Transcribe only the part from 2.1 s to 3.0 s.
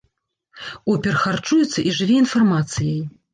інфармацыяй.